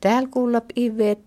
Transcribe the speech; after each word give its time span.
Täällä 0.00 0.28
kuulla 0.30 0.62
ivet 0.76 1.18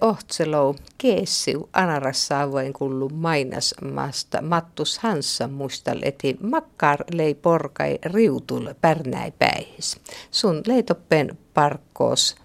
ohtselou 0.00 0.74
keessiu 0.98 1.68
anarassaavuin 1.72 2.72
kullu 2.72 3.08
mainasmasta 3.08 4.42
Mattus 4.42 4.98
Hansa 4.98 5.48
muistal 5.48 5.98
eti 6.02 6.36
makkar 6.42 6.98
lei 7.12 7.34
porkai 7.34 7.98
riutul 8.04 8.74
pärnäi 8.80 9.32
päihis. 9.38 10.00
Sun 10.30 10.62
leitoppen 10.66 11.38
parkkoos 11.54 12.36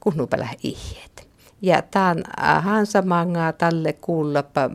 kuhnupälä 0.00 0.48
ihjeet. 0.62 1.28
Ja 1.62 1.82
taan 1.82 2.24
Hansa 2.60 3.02
mangaa 3.02 3.52
talle 3.52 3.92
kuullapa 3.92 4.70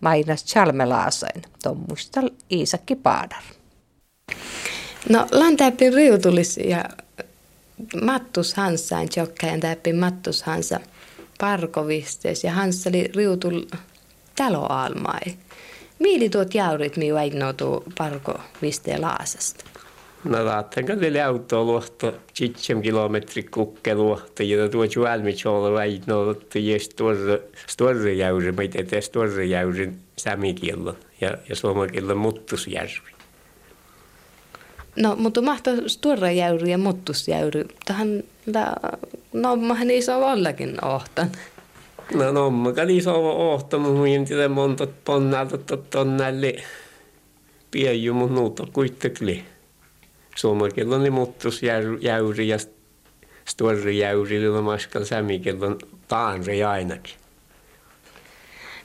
mainas 0.00 0.44
chalmelaasain, 0.44 1.42
muistal 1.88 2.30
Iisakki 2.52 2.96
Paadar. 2.96 3.42
No, 5.08 5.26
lantäppi 5.30 5.90
riutulis 5.90 6.56
ja 6.56 6.84
Mattus 8.02 8.54
Hanssain 8.54 9.08
tjokkajan 9.08 9.60
täppi 9.60 9.92
Mattus 9.92 10.42
Hansa 10.42 10.80
parkovistes 11.40 12.44
ja 12.44 12.52
Hansa 12.52 12.90
oli 12.90 13.10
riutul 13.16 13.62
taloalmai. 14.36 15.36
Miili 15.98 16.28
tuot 16.30 16.54
jaurit 16.54 16.96
mi 16.96 17.14
väinoutu 17.14 17.84
parkovisteen 17.98 19.00
laasasta? 19.00 19.64
No 20.24 20.44
vaattanko 20.44 20.96
teille 20.96 21.22
autoa 21.22 21.64
luohto 21.64 22.14
7 22.34 22.82
kilometri 22.82 23.42
kukke 23.42 23.94
luohto 23.94 24.42
ja 24.42 24.68
tuo 24.68 24.84
juolmi 24.84 25.34
olla 25.44 25.72
väinoutu 25.72 26.58
ja 26.58 26.78
storre 27.66 28.12
jäyri, 28.12 28.52
mä 28.52 28.62
itse 28.62 29.00
storre 29.00 29.44
jäyrin 29.44 30.00
sämikielon 30.16 30.96
ja, 31.20 31.36
ja 31.48 31.56
suomakielon 31.56 32.16
muttusjärvi. 32.16 33.19
No, 34.96 35.16
mutta 35.16 35.42
mahto 35.42 35.70
tuoda 36.00 36.30
jäyry 36.30 36.66
ja 36.66 36.78
muttusjäyry. 36.78 37.64
Tähän, 37.84 38.22
no, 39.32 39.56
mahan 39.56 39.90
iso 39.90 40.26
ollakin 40.26 40.84
ohtan. 40.84 41.30
No, 42.14 42.32
no, 42.32 42.50
mä 42.50 42.72
kan 42.72 42.90
iso 42.90 43.30
ohtan, 43.52 43.80
mutta 43.80 44.00
minä 44.00 44.24
tiedä 44.24 44.48
monta 44.48 44.86
ponnalta 45.04 45.76
tonnälle 45.76 46.54
pienju, 47.70 48.14
mutta 48.14 48.34
nuutta 48.34 48.66
kuitenkin. 48.72 49.44
Suomakin 50.36 50.92
on 50.92 51.12
muttusjäyry 51.12 51.98
ja 52.42 52.58
stuorri 53.44 53.98
jäyri, 53.98 54.42
jolla 54.42 54.62
maskal 54.62 55.04
sämikin 55.04 55.64
on 55.64 55.78
taanre 56.08 56.64
ainakin. 56.64 57.14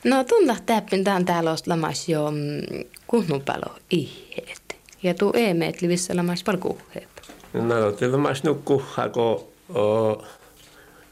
No, 0.03 0.25
täppin 0.65 1.03
tämän 1.03 1.25
täällä 1.25 1.55
lamas 1.67 2.09
jo 2.09 2.31
mm, 2.31 2.85
kuhnupalo 3.07 3.75
ihjeet. 3.89 4.64
Ja 5.05 5.13
tu 5.13 5.31
eemeet 5.35 5.81
livissä 5.81 6.15
lamas 6.15 6.43
palkuheep. 6.43 7.09
No, 7.53 7.91
te 7.91 8.07
lamas 8.07 8.43
nukkuha, 8.43 9.09
ko 9.09 9.53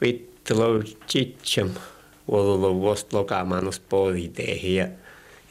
vittelo 0.00 0.82
chitsam. 1.08 1.70
Vuolulo 2.28 2.74
vuost 2.74 3.12
lokamanus 3.12 3.80
poiteihin 3.80 4.76
ja 4.76 4.88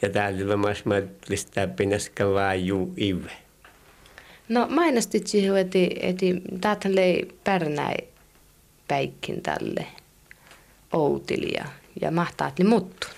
ja 0.02 0.10
täällä 0.10 0.48
lamas 0.48 0.84
mätlistä 0.84 1.66
pinäskä 1.66 2.26
vaaju 2.26 2.92
ive. 2.96 3.30
No 4.48 4.66
mainostit 4.70 5.26
siihen, 5.26 5.56
että, 5.56 5.78
että 6.00 6.26
täältä 6.60 6.94
lei 6.94 7.28
pärnäi 7.44 7.94
päikkin 8.88 9.42
tälle 9.42 9.86
outilja 10.92 11.64
ja 12.00 12.10
mahtaat 12.10 12.54
muttun. 12.64 13.10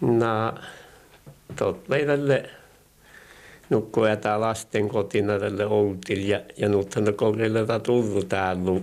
No, 0.00 0.54
tot 1.56 1.88
tälle 3.70 3.80
nukkua 3.80 4.40
lasten 4.40 4.88
kotina 4.88 5.38
tälle 5.38 5.66
Outil 5.66 6.28
ja, 6.28 6.40
ja 6.56 6.68
nythän 6.68 7.14
kokeilla 7.14 7.66
ta 7.66 7.78
tullut 7.78 8.28
täällä. 8.28 8.80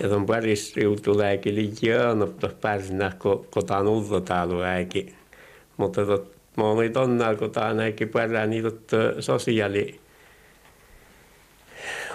Ja 0.00 0.08
ton 0.08 0.26
paris 0.26 0.76
riutu 0.76 1.18
lääki 1.18 1.54
liianopta 1.54 2.50
pääsinä, 2.60 3.12
kun 3.18 3.46
kotaan 3.50 3.88
ullo 3.88 4.20
täällä 4.20 4.60
lääki. 4.60 5.14
Mutta 5.76 6.06
tot, 6.06 6.36
mä 6.56 6.64
olin 6.64 6.92
tonnaa, 6.92 7.34
kun 7.34 7.50
tää 7.50 7.74
näki 7.74 8.06
perää 8.06 8.46
niitä 8.46 8.70
sosiaali 9.20 10.00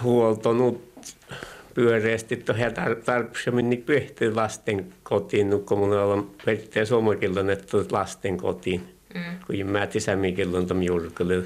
huoltonut 0.02 0.94
pyöreästi 1.74 2.36
tuohon 2.36 2.74
tarpeemmin 3.04 3.70
niin 3.70 3.82
pyhti 3.82 4.34
lasten 4.34 4.94
kotiin, 5.02 5.64
kun 5.66 5.78
mun 5.78 5.92
on 5.92 6.30
periaatteessa 6.44 6.94
suomakilla 6.94 7.40
lasten 7.90 8.36
kotiin 8.36 8.93
mm. 9.14 9.38
kun 9.46 9.66
mä 9.66 9.86
tisämikin 9.86 10.56
on 10.56 10.66
tam 10.66 10.82
julkalle. 10.82 11.42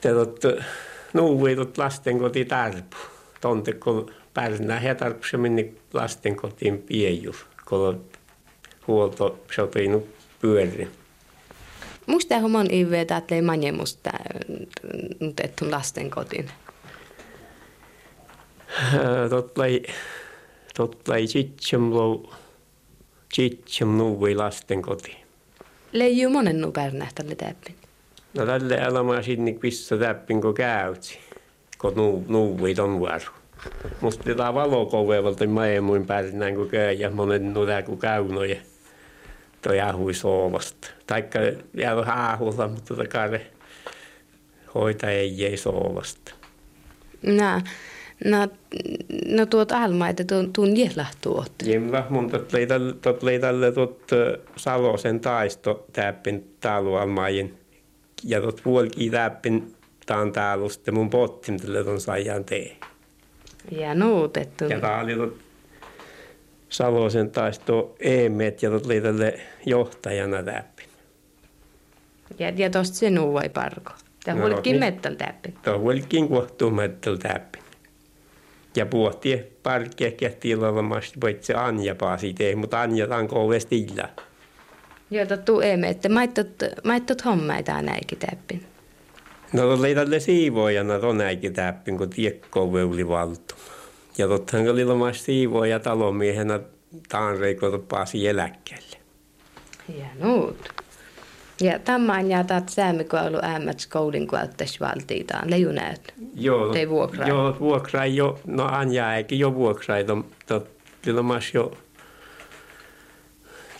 Tätä 0.00 0.64
nuuvidut 1.12 1.78
lastenkoti 1.78 2.44
tarpu. 2.44 2.96
Tonte 3.40 3.72
kun 3.72 4.10
pärnää 4.34 4.80
he 4.80 4.94
tarpsemmin 4.94 5.56
niin 5.56 5.78
lastenkotiin 5.92 6.78
piejus, 6.78 7.46
kun 7.68 8.04
huolto 8.86 9.44
sopinut 9.56 10.08
pyöri. 10.40 10.88
Musta 12.06 12.38
homon 12.38 12.66
ive 12.70 13.04
tätle 13.04 13.42
manjemusta 13.42 14.10
nyt 15.20 15.40
lastenkotiin? 15.70 16.50
Totlai, 19.30 19.82
totlai 20.76 21.26
chitsam 21.26 21.92
lo, 21.94 22.34
chitsam 23.34 23.98
leiju 25.92 26.30
monen 26.30 26.60
nu 26.60 26.72
pärnähtälle 26.72 27.34
täppin? 27.34 27.74
No 28.34 28.46
tälle 28.46 28.74
elämä 28.74 29.22
sinne 29.22 29.52
pissa 29.52 29.96
täppin 29.96 30.40
kun 30.40 30.54
käytsi, 30.54 31.18
kun 31.78 31.94
nu, 31.94 32.24
nuuvit 32.28 32.78
on 32.78 32.98
vuoru. 32.98 33.42
Musta 34.00 34.24
pitää 34.24 34.54
valokovevalta 34.54 35.46
maemuin 35.46 36.06
pärnään 36.06 36.54
kun 36.54 36.68
käy 36.68 36.92
ja 36.92 37.10
monen 37.10 37.54
nuda 37.54 37.82
kun 37.82 37.98
käynoja. 37.98 38.56
Toi 39.62 39.80
ahui 39.80 40.14
soovasta. 40.14 40.88
Taikka 41.06 41.38
jäävä 41.74 42.04
haahulla, 42.04 42.68
mutta 42.68 42.94
takare 42.94 43.46
hoita 44.74 45.10
ei 45.10 45.46
ei 45.46 45.56
soovasta. 45.56 46.34
Nää. 47.22 47.58
No, 47.58 47.62
no 49.26 49.46
tuot 49.46 49.72
alma, 49.72 50.08
että 50.08 50.24
tuon, 50.24 50.52
tuon 50.52 50.68
tuot. 51.20 51.52
Jemla, 51.64 52.06
mun 52.10 52.30
tot 52.30 52.52
lei 52.52 52.66
tälle, 52.66 52.92
tot 52.92 53.22
lei 53.22 53.38
tälle 53.38 53.72
tot 53.72 54.10
Salosen 54.56 55.20
taisto 55.20 55.86
täppin 55.92 56.56
almaajin. 57.00 57.58
Ja 58.24 58.40
tot 58.40 58.60
puolki 58.64 59.10
täppin 59.10 59.74
taan 60.06 60.32
taalusta 60.32 60.92
mun 60.92 61.10
pottin 61.10 61.60
tälle 61.60 61.84
ton 61.84 62.00
saajan 62.00 62.44
tee. 62.44 62.76
Ja 63.70 63.94
nuutettu. 63.94 64.64
Ja 64.64 64.80
tää 64.80 65.00
oli 65.00 65.16
tot 65.16 65.38
Salosen 66.68 67.30
taisto 67.30 67.96
Eemet 68.00 68.62
ja 68.62 68.70
tot 68.70 68.86
lei 68.86 69.00
tälle 69.00 69.40
johtajana 69.66 70.42
täppin. 70.42 70.86
Ja, 72.38 72.52
ja 72.56 72.70
tosta 72.70 72.96
se 72.96 73.10
nuu 73.10 73.34
vai 73.34 73.48
parko? 73.48 73.92
Tämä 74.24 74.40
no, 74.40 74.46
huolikin 74.46 74.72
niin. 74.72 74.80
mettal 74.80 75.14
täppin. 75.14 75.54
Tämä 75.62 75.78
huolikin 75.78 76.28
kohtuu 76.28 76.70
mettal 76.70 77.16
täppin 77.16 77.62
ja 78.76 78.86
puhti 78.86 79.42
parkkia 79.62 80.10
tilalla 80.40 80.82
masti 80.82 81.18
se 81.40 81.54
Anja 81.54 81.94
paasi 81.94 82.34
tee, 82.34 82.54
mutta 82.54 82.80
Anja 82.80 83.16
on 83.16 83.28
kovasti 83.28 83.78
illa. 83.80 84.08
Joo, 85.10 85.26
tuttu 85.26 85.60
emme, 85.60 85.88
että 85.88 86.08
maittot, 86.84 87.24
hommaa 87.24 87.62
tää 87.62 87.82
näikin 87.82 88.18
täppin. 88.18 88.66
No 89.52 89.72
oli 89.72 89.94
tälle 89.94 90.20
siivoojana 90.20 90.98
ton 90.98 91.18
näikin 91.18 91.52
täppin, 91.52 91.98
kun 91.98 92.10
tiekko 92.10 92.72
veuli 92.72 93.08
valtu. 93.08 93.54
Ja 94.18 94.28
tottahan 94.28 94.68
oli 94.68 94.84
lomas 94.84 95.24
siivooja 95.24 95.80
talomiehenä 95.80 96.60
taan 97.08 97.38
reikot 97.38 97.88
paasi 97.88 98.28
eläkkeelle. 98.28 98.96
Ja 99.98 100.06
nuut. 100.18 100.81
Ja 101.62 101.78
tämän 101.78 102.30
ja 102.30 102.44
taat 102.44 102.68
säämikoulu 102.68 103.38
ämmät 103.56 103.86
koulin 103.92 104.28
kueltäis 104.28 104.80
valtiitaan. 104.80 105.50
Leiju 105.50 105.72
näet? 105.72 106.14
Joo. 106.34 106.72
Tei 106.72 106.88
vuokraa? 106.88 107.28
Joo, 107.28 107.56
vuokraa 107.60 108.06
jo. 108.06 108.40
No 108.46 108.64
anja 108.64 109.14
eikä 109.14 109.34
jo 109.34 109.54
vuokraa. 109.54 109.96
Tot 110.46 110.68
ilmas 111.06 111.54
jo. 111.54 111.72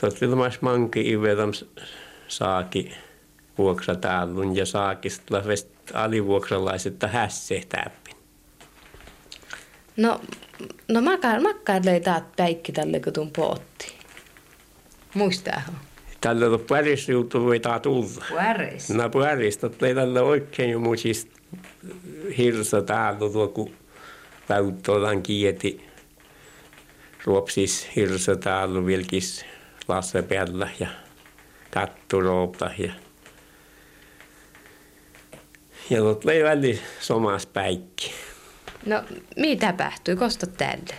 Tot 0.00 0.22
ilmas 0.22 0.60
manki 0.60 1.10
ivedam 1.10 1.52
saaki 2.28 2.92
vuokra 3.58 3.96
täällä 3.96 4.44
ja 4.54 4.66
saakista 4.66 5.42
alivuokralaiset 5.94 7.02
hässe 7.06 7.62
täppin. 7.68 8.16
No, 9.96 10.20
no 10.88 11.00
makar, 11.00 11.40
makar 11.40 11.82
löi 11.84 12.00
taat 12.00 12.36
päikki 12.36 12.72
tälle 12.72 13.00
kun 13.00 13.12
tuun 13.12 13.30
pootti. 13.30 13.92
Muistaa 15.14 15.62
tällä 16.22 16.46
on 16.46 16.60
pärisriutu 16.60 17.44
voi 17.44 17.60
taa 17.60 17.80
tulla. 17.80 18.24
Päris? 18.34 18.90
No 18.90 19.10
päris, 19.10 19.56
totta 19.56 19.86
ei 19.86 19.94
tällä 19.94 20.22
oikein 20.22 20.70
jo 20.70 20.78
muisist 20.78 21.28
hirsa 22.38 22.82
täällä 22.82 23.18
tuo, 23.32 23.48
kun 23.48 23.70
päyttolan 24.48 25.22
kieti 25.22 25.86
ruopsis 27.24 27.88
hirsa 27.96 28.36
täällä 28.36 28.86
vilkis 28.86 29.44
lasse 29.88 30.22
päällä 30.22 30.68
ja 30.80 30.88
katturoopta 31.70 32.70
ja 32.78 32.92
ja 35.90 36.00
tot 36.00 36.28
ei 36.28 36.44
väli 36.44 36.80
somas 37.00 37.46
päikki. 37.46 38.12
No, 38.86 39.02
mitä 39.36 39.66
tapahtui? 39.66 40.16
Kosta 40.16 40.46
tälle? 40.46 40.94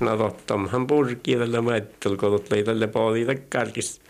No 0.00 0.16
tottahan 0.16 0.86
purki 0.86 1.36
tällä 1.36 1.62
mättelyllä, 1.62 2.20
kun 2.20 2.40
tuli 2.48 2.62
tälle 2.62 2.86
puolille 2.86 3.34
karkis. 3.34 4.00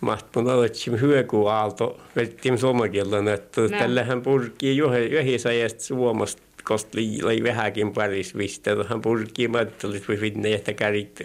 Mahtun 0.00 0.50
aloitsim 0.50 1.00
hyöku 1.00 1.46
aalto, 1.46 2.00
vettim 2.16 2.56
somakielän, 2.56 3.28
että 3.28 3.60
no. 3.60 3.68
tällähän 3.68 4.22
purki 4.22 4.78
yhdessä 5.10 5.52
ja 5.52 5.68
Suomesta 5.78 6.42
kost 6.64 6.88
oli 7.24 7.42
vähänkin 7.42 7.92
paris 7.92 8.36
vistä, 8.36 8.70
hän 8.88 9.00
purki 9.00 9.48
mättelyssä, 9.48 10.08
voi 10.08 10.16
finne, 10.16 10.52
että 10.52 10.72
kärit 10.72 11.20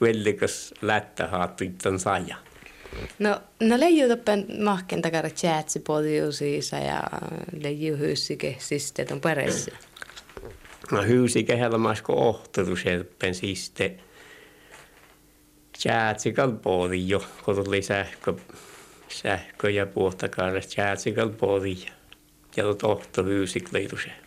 vellikas 0.00 0.74
lättä 0.82 1.26
haattuitan 1.26 1.98
saja. 1.98 2.36
No, 3.18 3.40
no 3.60 3.80
leijuutappen 3.80 4.46
mahken 4.64 5.02
takara 5.02 5.30
chatsi 5.30 5.80
podiusiisa 5.80 6.76
ja 6.76 7.02
leiju 7.60 7.96
hyssike 7.96 8.56
siste 8.58 9.06
on 9.12 9.20
paressa. 9.20 9.70
No 10.90 11.02
hyysike 11.02 11.58
helmasko 11.58 12.12
ohtelus 12.12 12.84
helpen 12.84 13.34
siste 13.34 13.94
chatsikal 15.82 16.52
podio, 16.52 17.22
kun 17.44 17.64
tuli 17.64 17.82
sähkö, 17.82 18.34
sähkö 19.08 19.70
ja 19.70 19.86
puhtakaaresta 19.86 20.72
chatsikal 20.72 21.28
podio. 21.28 21.86
Ja 22.56 22.64
tot 22.64 22.82
ohto 22.82 23.24
hyysik 23.24 23.72
leiduseen. 23.72 24.22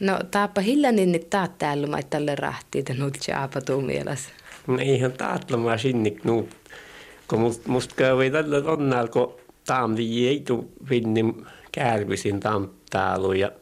No 0.00 0.18
taappa 0.30 0.60
hiljanin 0.60 1.12
nyt 1.12 1.30
taat 1.30 1.58
täällä 1.58 1.86
mä 1.86 2.02
tälle 2.02 2.34
rahtiin, 2.34 2.80
että 2.80 2.94
nyt 3.04 3.64
tuu 3.66 3.80
mielessä. 3.80 4.30
No 4.66 4.78
ihan 4.82 5.12
taatlamaa 5.12 5.78
sinnik 5.78 6.24
nuut 6.24 6.48
kun 7.32 7.40
must, 7.40 7.66
must 7.66 7.92
kävi 7.92 8.30
tällä 8.30 8.56
onnalla, 8.56 9.08
kun 9.08 9.34
taamdi 9.66 10.28
ei 10.28 10.40
tu 10.40 10.72
vinnin 10.90 11.46
kärvisin 11.72 12.40
tamttaalu 12.40 13.32
ja 13.32 13.52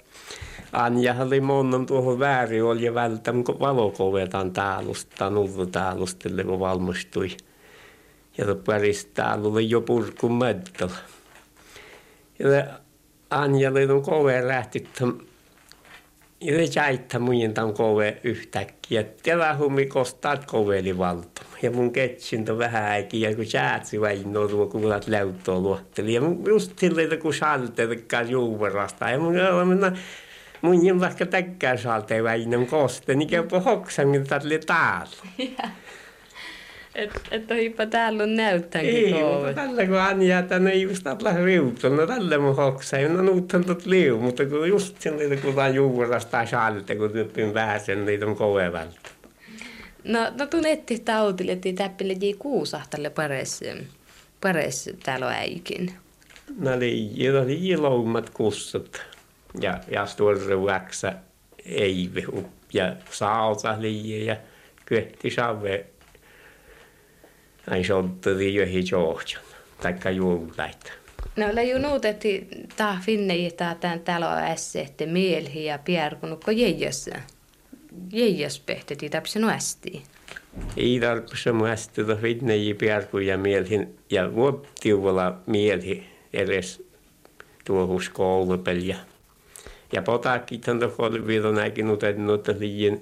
Anja 0.72 1.14
oli 1.20 1.40
monen 1.40 1.86
tuohon 1.86 2.18
väärin 2.18 2.64
oli 2.64 2.84
ja 2.84 2.94
välttäm 2.94 3.44
valokovetan 3.60 4.52
taalusta, 4.52 5.30
nullu 5.30 5.66
taalustelle 5.66 6.44
kun 6.44 6.60
valmistui. 6.60 7.28
Ja 8.38 8.44
päristä 8.66 9.38
oli 9.42 9.70
jo 9.70 9.80
purkun 9.80 10.32
mättöllä. 10.32 10.96
Ja 12.38 12.64
Anja 13.30 13.70
oli 13.70 13.86
tuon 13.86 14.02
koveen 14.02 14.48
lähti 14.48 14.88
ja 16.40 16.66
se 16.66 16.80
jäittä 16.80 17.18
muiden 17.18 17.54
tämän 17.54 17.74
kove 17.74 18.20
yhtäkkiä. 18.24 19.04
Telähummi 19.22 19.86
kostaa 19.86 20.36
koveli 20.46 20.98
valta. 20.98 21.42
Ja 21.62 21.70
mun 21.70 21.92
ketsinto 21.92 22.58
vähän 22.58 22.84
äikin, 22.84 23.20
ja 23.20 23.36
kun 23.36 23.46
säätsi 23.46 24.00
vain 24.00 24.32
tuo 24.32 24.66
kuulat 24.66 25.08
läyttöä 25.08 25.58
luotteli. 25.58 26.14
Ja 26.14 26.22
just 26.48 26.78
silleen, 26.78 27.18
kun 27.18 27.34
salteekaan 27.34 28.30
juuverasta. 28.30 29.10
Ja 29.10 29.18
mun 29.18 29.34
mennä 29.68 29.92
mun 30.62 30.86
ei 30.86 31.00
vaikka 31.00 31.26
täkkää 31.26 31.76
salteen 31.76 32.24
vain 32.24 32.66
koste, 32.66 33.14
niin 33.14 33.28
käy 33.28 33.44
hoksan, 33.64 34.14
että 34.14 34.40
tälle 34.40 34.58
täällä. 34.58 35.16
Että 36.94 37.20
et 37.30 37.50
hiippa 37.50 37.86
täällä 37.86 38.22
on 38.22 38.36
näyttäänkin 38.36 38.94
Ei, 38.94 39.12
mutta 39.12 39.54
tällä 39.54 39.86
kun 39.86 40.00
Anja 40.00 40.42
tänne 40.42 40.74
just 40.74 41.04
tällä 41.04 41.44
riutun, 41.44 41.96
no 41.96 42.06
tällä 42.06 42.38
mun 42.38 42.56
hoksai, 42.56 43.08
no 43.08 43.22
nuuttan 43.22 43.64
tot 43.64 43.86
liu, 43.86 44.18
mutta 44.18 44.46
kun 44.46 44.68
just 44.68 45.00
sen 45.00 45.40
kun 45.42 45.54
tämä 45.54 45.68
juurasta 45.68 46.46
saalte, 46.46 46.96
kun 46.96 47.10
typpin 47.10 47.52
pääsen, 47.52 48.06
niitä 48.06 48.26
on 48.26 48.72
välttä. 48.72 49.10
No, 50.04 50.18
no 50.38 50.46
tuon 50.46 50.66
etti 50.66 50.98
tautille, 50.98 51.52
että 51.52 51.68
täppille 51.76 52.12
jii 52.20 52.34
kuusahtalle 52.34 53.10
pares, 53.10 53.60
pares 54.40 54.90
täällä 55.02 55.28
äikin. 55.28 55.92
No 56.58 56.72
oli, 56.72 57.10
oli 57.42 57.68
iloummat 57.68 58.30
kussat 58.30 59.02
ja, 59.60 59.80
ja 59.90 60.06
ei 61.64 62.10
ja 62.72 62.96
saalta 63.10 63.76
liian 63.78 64.26
ja 64.26 64.36
kyhti 64.86 65.30
save 65.30 65.86
ai 67.70 67.84
sottari 67.84 68.54
johi 68.54 68.84
johjan, 68.90 69.44
taikka 69.82 70.10
juurlaita. 70.10 70.92
No 71.36 71.46
ole 71.46 71.64
ju 71.64 71.78
nuutetti 71.78 72.48
ta 72.76 72.96
finne 73.00 73.46
että 73.46 73.76
tämän 73.80 74.00
talo 74.00 74.26
ässette 74.26 75.06
mielhi 75.06 75.64
ja 75.64 75.78
pierkunukko 75.78 76.50
jäjössä. 76.50 77.20
Jäjös 78.12 78.60
pehteti 78.60 79.10
tapsi 79.10 79.38
nuästi. 79.38 80.02
Ei 80.76 81.00
tarpeessa 81.00 81.52
muasti 81.52 82.04
ta 82.04 82.16
finne 82.16 82.56
ja 82.56 82.74
pierku 82.74 83.18
ja 83.18 83.38
mielhin 83.38 83.98
ja 84.10 84.34
vuottiuvolla 84.34 85.38
mielhi 85.46 86.06
edes 86.32 86.82
tuohus 87.64 88.08
koulupel 88.08 88.82
ja 89.92 90.02
ja 90.06 90.72
on 90.72 90.78
tuohon 90.78 91.26
vielä 91.26 91.52
näkin 91.52 91.86
nutenut 91.86 92.48
liian 92.58 93.00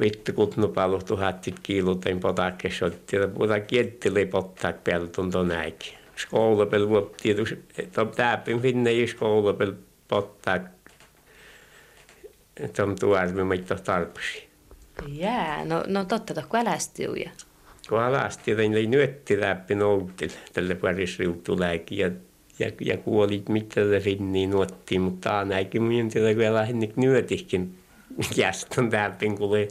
vittu 0.00 0.32
kutnu 0.32 0.68
palu 0.68 1.02
tuhattit 1.02 1.54
kiilutain 1.62 2.20
potakke 2.20 2.70
sotti 2.70 3.16
ja 3.16 3.28
puhuta 3.28 3.60
kietteli 3.60 4.26
pottak 4.26 4.84
peltun 4.84 5.30
ton 5.30 5.48
näikin. 5.48 5.92
Skoulapel 6.16 6.88
vuotti, 6.88 7.36
että 7.78 8.04
täpin 8.04 8.60
finne 8.60 8.90
ei 8.90 9.06
skoulapel 9.06 9.72
pottak. 10.08 10.62
Että 12.56 12.82
on 12.82 12.96
tuarmi 13.00 13.44
mitä 13.44 13.74
tarpeeksi. 13.74 14.48
Jää, 15.08 15.64
no, 15.64 15.84
no 15.86 16.04
totta, 16.04 16.34
tohko 16.34 16.56
älästiuja. 16.56 17.30
Kun 17.88 18.02
alasti, 18.02 18.54
niin 18.54 18.72
oli 18.72 18.86
nyötti 18.86 19.40
läpi 19.40 19.74
noutil 19.74 20.30
tälle 20.52 20.74
parisriutuläikin 20.74 21.98
ja 21.98 22.10
ja, 22.58 22.70
ja 22.80 22.96
kuolit 22.96 23.48
mitä 23.48 23.80
finniin 24.02 24.50
nuottiin, 24.50 25.00
mutta 25.00 25.44
näikin 25.44 25.82
minun 25.82 26.10
tiedä, 26.10 26.34
kun 26.34 26.54
lähdin 26.54 26.92
nyötihkin 26.96 27.74
jästön 28.36 28.90
täpin, 28.90 29.38
kun 29.38 29.48
oli 29.48 29.68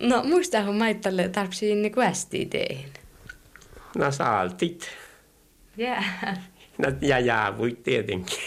No 0.00 0.22
muistaako 0.24 0.72
maittalle 0.72 1.28
tarvitsi 1.28 1.74
niin 1.74 2.00
ästii 2.00 2.46
teihin? 2.46 2.92
No 3.96 4.10
saaltit. 4.10 4.88
Yeah. 5.78 6.04
No, 6.78 6.92
ja 7.00 7.18
jaavuit 7.18 7.82
tietenkin. 7.82 8.38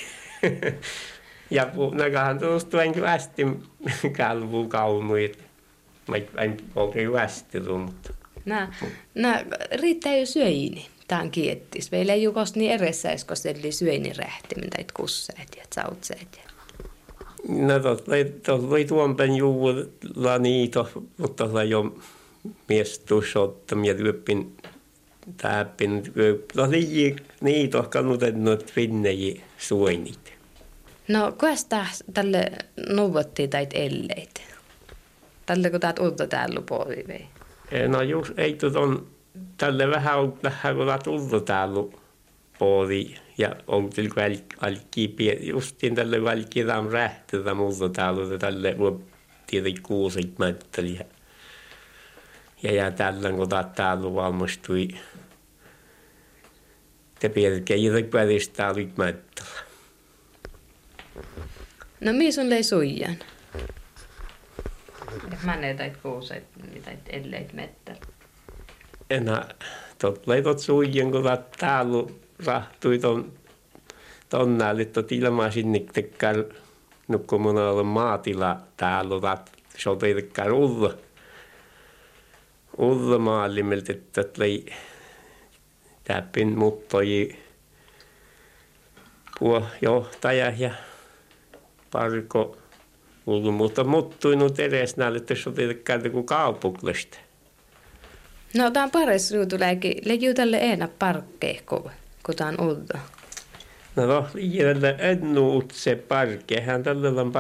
ja 1.50 1.68
nakahan 1.94 2.40
tuosta 2.40 2.78
vain 2.78 3.04
ästi 3.04 3.46
kalvuu 4.18 4.68
kaumuit. 4.68 5.44
Mä 6.08 6.16
en 6.38 6.58
oikein 6.76 7.16
ästi 7.16 7.60
mutta. 7.60 8.14
No, 8.46 8.56
no 9.16 9.30
riittää 9.82 10.16
jo 10.16 10.26
syöini. 10.26 10.86
Tämä 11.08 11.22
on 11.22 11.32
kiettis. 11.32 11.92
Meillä 11.92 12.14
ei 12.14 12.24
jukosti 12.24 12.60
niin 12.60 12.72
eressäis, 12.72 13.26
kun 13.26 13.38
se 13.38 13.56
oli 13.60 13.72
syöini 13.72 14.14
rähtimin 14.14 14.70
tai 14.70 14.86
kusseet 14.94 15.48
ja 15.58 15.64
sautseet. 15.76 16.28
Ja 16.38 16.54
No 17.48 17.80
tuossa 17.80 18.68
oli 18.68 18.86
tuonpen 18.86 19.36
juulla 19.36 20.40
niitä, 20.40 20.86
mutta 21.18 21.44
tuossa 21.44 21.64
jo 21.64 21.98
mies 22.70 23.00
tussottam 23.00 23.86
ja 23.86 23.94
työppin 23.94 24.58
täppin. 25.38 26.04
No 26.56 26.64
niitä 27.42 27.78
on 27.78 27.90
kannutennut 27.90 28.72
finneji 28.74 29.44
suoinit. 29.58 30.34
No 31.08 31.34
kuesta 31.40 31.86
tälle 32.14 32.52
nuvottiin 32.90 33.50
tai 33.50 33.68
elleitä? 33.74 34.42
Tälle 35.46 35.70
kun 35.70 35.80
täät 35.80 36.00
uutta 36.00 36.28
täällä 36.28 36.62
puoli 36.70 37.04
vei? 37.08 37.26
No 37.88 38.02
just 38.02 38.40
ei 38.40 38.54
tuon 38.54 39.08
tälle 39.58 39.90
vähän 39.90 40.20
on 40.20 40.40
vähän 40.44 40.78
täät 40.88 41.08
uutta 41.08 41.40
täällä 41.40 41.98
puoli 42.60 43.16
ja 43.38 43.56
oltiin 43.68 44.12
alkii 44.62 45.16
justiin 45.42 45.96
tälle 45.96 46.24
valkiram 46.24 46.90
rähtätä 46.90 47.54
muuta 47.54 47.90
täällä 47.90 48.38
tälle 48.38 48.76
tietenkin 49.48 49.84
kuusit 49.84 50.40
mätteli 50.40 50.96
ja, 50.96 51.06
ja, 52.64 52.74
ja 52.74 52.92
tällä 52.92 53.32
kun 53.32 53.50
täällä 53.76 54.14
valmistui 54.14 54.88
te 57.20 57.30
pelkää 57.30 57.78
ei 57.78 58.04
päristää 58.04 58.72
oli 58.72 58.90
mättälä. 58.98 59.64
No 62.00 62.14
missä 62.14 62.42
on 62.42 62.50
lei 62.50 62.64
suijan? 62.64 63.16
Mä 65.44 65.56
ne 65.56 65.74
tait 65.74 65.98
kuuset, 65.98 66.44
tait 66.86 67.00
elleit 67.10 67.54
mettä. 67.54 67.96
Enä, 69.14 69.46
tot 70.00 70.28
leitot 70.28 70.60
suijan, 70.60 71.12
kun 71.12 71.24
täällä 71.58 72.04
rahtui 72.46 73.00
ton 73.00 73.32
tonnaali, 74.30 74.82
että 74.82 75.04
ilmaa 75.12 75.52
sinne 75.52 75.80
tekkään 75.94 76.46
nukkumun 77.08 77.58
olla 77.58 77.84
maatila 77.84 78.58
täällä 78.78 79.20
rat 79.22 79.52
sote 79.78 80.14
tekkään 80.14 80.52
ulla. 80.52 80.94
Ulla 82.78 83.18
maalimmelta, 83.18 83.92
että 83.92 84.24
lei 84.38 84.66
täppin 86.04 86.58
muttoji 86.58 87.40
johtaja 89.82 90.54
ja 90.58 90.72
parko 91.92 92.58
mutta 93.52 93.84
muttuinut 93.84 94.60
edes 94.60 94.98
näille, 94.98 95.18
että 95.18 95.36
sote 95.36 95.68
tekkään 95.68 96.12
kuin 96.12 96.26
kaupuklista. 96.26 97.23
No, 98.56 98.72
tämä 98.72 98.84
on 98.84 98.92
paras 98.92 99.32
ruutuläki. 99.32 99.96
Leijuu 100.06 100.34
tälle 100.34 100.58
ena 100.62 100.90
parkkeekko 101.00 101.92
kun 102.24 102.36
tämä 102.36 102.50
on 102.50 102.62
uutta? 102.62 103.00
No 103.96 104.06
no, 104.06 104.28
liiällä 104.34 104.90
ennu 104.90 105.58
utse 105.58 105.96
parke. 105.96 106.62
Hän 106.62 106.84
tällä 106.84 107.22
on 107.22 107.32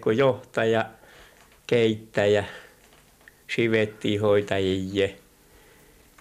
kun 0.00 0.16
johtaja, 0.16 0.84
keittäjä, 1.66 2.44
sivetti 3.56 4.16
hoitajia 4.16 5.08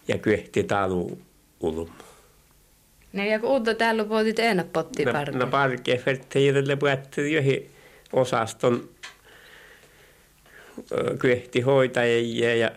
ja 0.08 0.18
kyhti 0.18 0.64
talu 0.64 1.20
ulum. 1.60 1.90
No 3.14 3.24
ja 3.24 3.40
kun 3.40 3.50
uutta 3.50 3.76
täällä 3.76 4.06
puhutit 4.06 4.40
enää 4.40 4.66
potti 4.74 5.06
No, 5.06 5.12
no 5.34 5.48
parke, 5.48 5.98
fertteidelle 5.98 6.76
puhutti 6.76 7.34
johi 7.34 7.72
osaston 8.14 8.90
ö, 10.92 11.18
kyhti 11.18 11.62
hoitajia 11.62 12.56
ja 12.56 12.72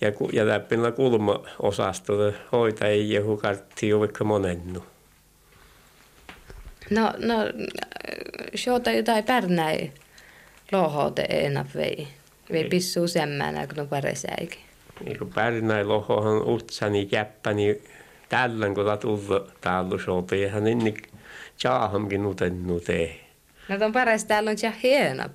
ja, 0.00 0.12
ja 0.32 0.46
läppinä 0.46 0.92
kulma 0.92 1.44
osastolle 1.62 2.34
hoitajia 2.52 3.24
hukartti 3.24 3.88
jo 3.88 4.00
vaikka 4.00 4.24
monennu. 4.24 4.84
No, 6.90 7.12
no, 7.18 7.36
shota 8.56 8.90
jotain 8.90 9.24
pärnäi 9.24 9.90
lohote 10.72 11.26
enää 11.28 11.64
vei. 11.74 12.08
Vei 12.52 12.62
Ei. 12.62 12.68
pissuu 12.68 13.08
semmänä, 13.08 13.66
kun 13.66 13.80
on 13.80 13.88
paresäikin. 13.88 14.60
Niin 15.04 15.18
kuin 15.18 15.32
Pärnäi 15.34 15.84
lohohan 15.84 16.48
utsani 16.48 17.06
käppäni 17.06 17.82
tällän 18.28 18.74
kun 18.74 18.84
tullut 19.00 19.60
täällä 19.60 20.36
ja 20.42 20.50
hän 20.50 20.66
inni 20.66 20.94
tjaahamkin 21.58 22.26
utennu 22.26 22.80
tee. 22.80 23.20
No 23.68 23.78
ton 23.78 23.92
pares 23.92 24.24
täällä 24.24 24.50
on 24.50 24.56
hienap. 24.82 25.32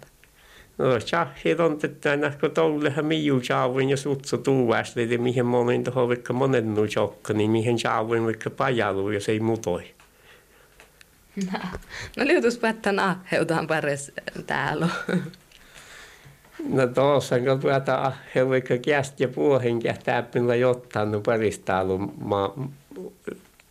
No 0.77 0.99
tjahit 0.99 1.59
on 1.59 1.77
tätä 1.77 2.17
nähkö 2.17 2.49
toullehan 2.49 3.05
miu 3.05 3.39
tjaavin 3.39 3.89
ja 3.89 3.97
sutsu 3.97 4.37
tuuvästi, 4.37 5.01
että 5.01 5.17
mihin 5.17 5.45
monin 5.45 5.83
tuohon 5.83 6.07
vaikka 6.07 6.33
monennu 6.33 6.87
tjokka, 6.87 7.33
niin 7.33 7.51
mihin 7.51 7.77
tjaavin 7.77 8.25
vaikka 8.25 8.49
pajalu, 8.49 9.11
jos 9.11 9.29
ei 9.29 9.39
mutoi. 9.39 9.83
No, 11.35 11.59
no 12.17 12.25
liutus 12.25 12.57
päättän 12.57 12.99
ahheutaan 12.99 13.67
pares 13.67 14.11
täällä. 14.47 14.87
No 16.69 16.87
tuossa 16.87 17.39
kun 17.39 17.59
tuota 17.59 17.95
ahhe 17.95 18.49
vaikka 18.49 18.77
käst 18.77 19.19
ja 19.19 19.27
puohen 19.27 19.79
kähtääppillä 19.79 20.55
jottanut 20.55 21.23
parista 21.23 21.79
alun 21.79 22.13
ma 22.17 22.55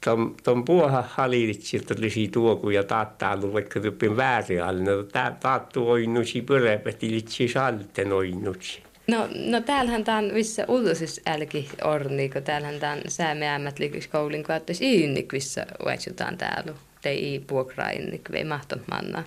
Tom, 0.04 0.34
tom 0.42 0.64
puoha 0.64 1.04
haliritsilta 1.08 1.94
lisi 1.98 2.28
tuoku 2.28 2.70
ja 2.70 2.84
taattaalu 2.84 3.52
vaikka 3.52 3.80
tuppin 3.80 4.16
väärin 4.16 4.62
alle. 4.62 4.82
No 4.82 5.02
tää 5.02 5.36
taattu 5.40 5.90
oinnusi 5.90 6.42
pyrepeti 6.42 7.10
litsi 7.10 7.48
salten 7.48 8.12
oinnusi. 8.12 8.82
No, 9.06 9.28
no 9.34 9.60
täällähän 9.60 10.04
tää 10.04 10.18
on 10.18 10.30
missä 10.32 10.64
ultosis 10.68 11.20
älki 11.26 11.68
orni, 11.84 12.28
kun 12.28 12.42
täällähän 12.42 12.80
tää 12.80 12.92
on 12.92 13.00
säämeämmät 13.08 13.78
liikis 13.78 14.08
koulin 14.08 14.42
kaattais 14.42 14.80
iinnik, 14.80 15.32
missä 15.32 15.66
uetsutaan 15.86 16.38
täällä. 16.38 16.74
Tei 17.02 17.34
i 17.34 17.40
puokrainnik, 17.46 18.32
vei 18.32 18.44
mahton 18.44 18.80
manna. 18.90 19.24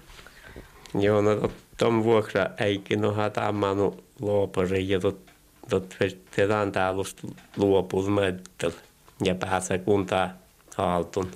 Joo, 1.00 1.22
no 1.22 1.36
tot, 1.36 1.52
tom 1.78 2.04
vuokra 2.04 2.46
äikin 2.58 3.06
on 3.06 3.16
hataamanu 3.16 4.04
luopari 4.22 4.90
ja 4.90 5.00
tot, 5.00 5.20
tot 5.70 5.96
vettetään 6.00 6.72
täällä 6.72 7.04
möttöl 8.10 8.72
ja 9.24 9.36
pääsee 9.36 9.78
kuntaa 9.78 10.43
haltun. 10.78 11.32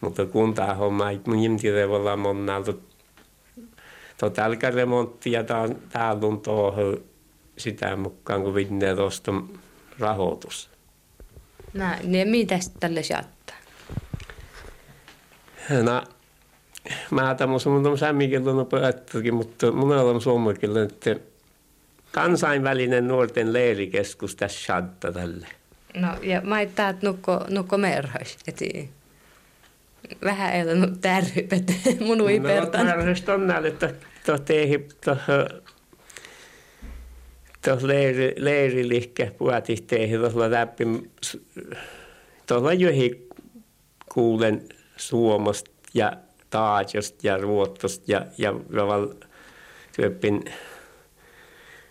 Mutta 0.00 0.26
kuntaa 0.26 0.74
homma 0.74 1.10
ei 1.10 1.20
mun 1.26 1.56
tirevalla 1.56 2.16
monnaa 2.16 2.62
tot, 2.62 2.80
tot 4.18 4.38
älkäremontti 4.38 5.32
ja 5.32 5.44
tää- 5.44 5.74
täällä 5.88 6.26
on 6.26 6.40
tuohon 6.40 7.00
sitä 7.58 7.96
mukaan 7.96 8.42
kun 8.42 8.54
vinne 8.54 8.94
tuosta 8.94 9.32
rahoitus. 9.98 10.70
No, 11.74 11.84
niin 12.02 12.28
mitäs 12.28 12.72
tälle 12.80 13.02
jattaa? 13.10 13.56
No, 15.82 16.02
mä 17.10 17.34
tämmöisen 17.34 17.72
mun 17.72 17.86
on 17.86 17.98
sämmikielinen 17.98 18.66
päättökin, 18.66 19.34
mutta 19.34 19.72
mun 19.72 19.92
on 19.92 20.20
suomakielinen, 20.20 20.82
että 20.82 21.16
kansainvälinen 22.12 23.08
nuorten 23.08 23.52
leirikeskus 23.52 24.36
tässä 24.36 24.60
shatta 24.60 25.12
tälle. 25.12 25.46
No, 25.94 26.08
ja 26.22 26.40
mä 26.40 26.66
täät 26.66 27.02
nukko, 27.02 27.44
nukko 27.48 27.78
merhais, 27.78 28.36
eti. 28.46 28.90
Vähän 30.24 30.52
ei 30.52 30.62
ole 30.62 30.88
tärrypet, 31.00 31.72
mun 32.06 32.20
ui 32.20 32.38
No, 32.38 32.48
pertan. 32.48 32.86
mä 32.86 33.34
on 33.34 33.46
näille, 33.46 33.68
että 33.68 33.94
tuo 34.26 34.38
teihin 34.38 34.88
tuossa 37.64 37.86
leiri, 37.86 38.34
leirilihke 38.36 39.32
puhati 39.38 39.76
teihin 39.86 40.20
tuolla 40.20 40.50
läpi. 40.50 40.84
Tuolla 42.46 42.72
johi 42.72 43.28
kuulen 44.12 44.68
Suomesta 44.96 45.70
ja 45.94 46.12
Taatjosta 46.50 47.26
ja 47.26 47.36
Ruottosta 47.36 48.04
ja, 48.12 48.26
ja 48.38 48.54
val 48.86 49.08
työppin 49.96 50.44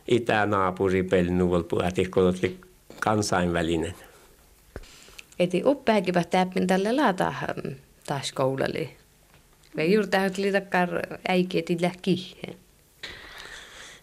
itänaapuripelnuval 0.07 1.63
puhati, 1.63 2.05
kun 2.05 2.23
oli 2.23 2.59
kansainvälinen. 3.01 3.95
Eti 5.39 5.61
uppeakin 5.65 6.13
täppin 6.29 6.67
tälle 6.67 6.93
laata 6.93 7.33
mm, 7.63 7.75
taas 8.07 8.31
koulali. 8.31 8.97
Me 9.75 9.85
juuri 9.85 10.07
tähän 10.07 10.33
tuli 10.33 10.51
takkar 10.51 10.89
äiki, 11.27 11.59
eti 11.59 11.77
lähkihin. 11.81 12.57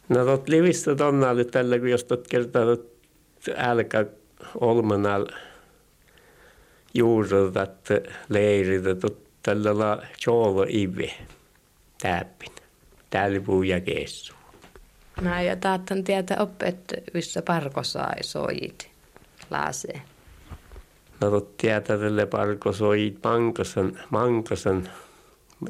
No 0.08 0.24
tot 0.24 0.48
livistä 0.48 0.94
tonna 0.94 1.30
oli 1.30 1.44
tällä, 1.44 1.78
kun 1.78 1.90
jos 1.90 2.04
tot 2.04 2.28
kertaa 2.28 2.64
tot 2.64 2.98
älkä 3.56 4.06
olmanal 4.60 5.26
leiriltä 8.28 8.94
tot 8.94 9.28
tällä 9.42 9.78
la 9.78 10.02
choolo 10.24 10.66
ive 10.68 11.10
täppin. 12.02 12.52
Täällä 13.10 13.40
puu 13.40 13.62
ja 13.62 13.80
kessu. 13.80 14.37
No, 15.20 15.40
ja 15.40 15.56
taattan 15.56 16.04
tietää 16.04 16.36
oppet, 16.40 16.94
missä 17.14 17.42
parkossa 17.42 18.06
ei 18.16 18.22
sojit. 18.22 18.90
Laaseen. 19.50 20.02
No 21.20 21.30
tot 21.30 21.56
tietää 21.56 21.98
tälle 21.98 22.26
parko 22.26 22.72
soi 22.72 23.16
mankasen, 23.24 23.98
mankasen 24.10 24.88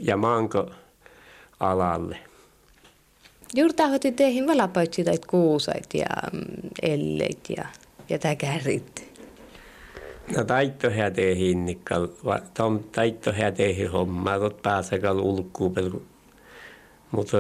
ja 0.01 0.17
manko 0.17 0.71
alalle. 1.61 2.19
Juuri 3.55 3.75
tahoti 3.75 4.13
teihin 4.13 4.47
valapaitsi 4.47 5.05
tai 5.05 5.19
kuusait 5.31 5.95
ja 5.95 6.07
mm, 6.33 6.71
elleit 6.83 7.41
ja, 7.57 7.65
ja 8.09 8.19
täkärit. 8.19 9.09
No 10.37 10.45
taitto 10.45 10.91
hän 10.91 11.13
teihin 11.13 11.67
nikkal, 11.67 12.09
tom 12.55 12.85
taitto 12.93 13.33
hän 13.33 13.55
teihin 13.55 13.91
hommaa, 13.91 14.39
tot 14.39 14.63
pääsekal 14.63 15.19
ulkkuun. 15.19 16.07
Mutta 17.11 17.37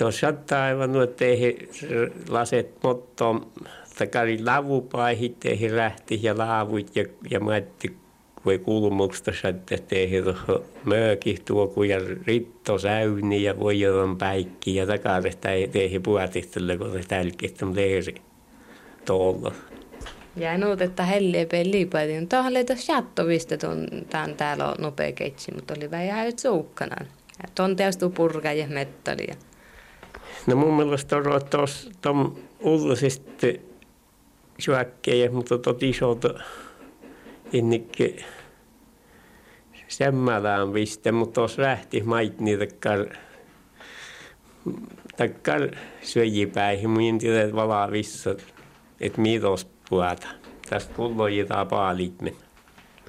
tuossa 0.00 0.32
aivan 0.64 0.92
nuo 0.92 1.06
teihin 1.06 1.68
laset 2.28 2.82
mottoon, 2.82 3.52
takari 3.98 4.44
lavupaihit 4.44 5.40
teihin 5.40 5.70
rähti 5.70 6.20
ja 6.22 6.38
laavuit 6.38 6.96
ja, 6.96 7.04
ja 7.30 7.40
maitti 7.40 7.96
voi 8.44 8.58
kulmuksesta 8.58 9.48
että 9.48 9.76
teihin 9.88 10.24
mööki 10.84 11.36
tuoku 11.44 11.82
ja 11.82 12.00
ritto 12.26 12.78
säyni 12.78 13.42
ja 13.42 13.58
voidon 13.58 14.18
päikki 14.18 14.74
ja 14.74 14.86
takaresta 14.86 15.48
teihin 15.72 16.02
puhatihtelle, 16.02 16.76
kun 16.76 16.92
se 16.92 17.08
tälkistä 17.08 17.66
leiri 17.74 18.14
tuolla. 19.04 19.52
Ja 20.36 20.58
nuut, 20.58 20.80
että 20.80 21.04
helliä 21.04 21.46
peli 21.46 21.86
paljon. 21.86 22.28
Tuohon 22.28 22.52
oli 22.52 22.64
tuossa 22.64 22.92
jattovista, 22.92 23.54
tämän 24.10 24.34
täällä 24.34 24.74
nopea 24.78 25.12
keitsi, 25.12 25.54
mutta 25.54 25.74
oli 25.78 25.90
vähän 25.90 26.06
ihan 26.06 26.38
suukkanan. 26.38 27.06
Tuon 27.54 27.76
teostuu 27.76 28.10
purka 28.10 28.52
ja 28.52 28.66
mettali. 28.66 29.26
No 30.46 30.56
mun 30.56 30.74
mielestä 30.76 31.16
on 31.16 31.24
tuossa 31.50 31.90
tuon 32.02 32.38
ulkoisesti 32.60 33.60
syökkejä, 34.58 35.30
mutta 35.30 35.58
tot 35.58 35.82
isot 35.82 36.24
innikki 37.52 38.24
semmälään 39.88 40.74
viste, 40.74 41.12
mutta 41.12 41.34
tuossa 41.34 41.62
lähti 41.62 42.02
mait 42.02 42.40
niitä 42.40 42.66
takkar, 42.66 43.06
takkar 45.16 45.68
syöjipäihin, 46.02 46.90
mun 46.90 47.18
tiedä, 47.18 47.42
että 47.42 47.56
valaa 47.56 47.90
vissa, 47.90 48.34
että 49.00 49.20
mitos 49.20 49.68
puhuta. 49.90 50.28
Tästä 50.70 50.94
kullojitaan 50.94 51.68
paalitmen. 51.68 52.36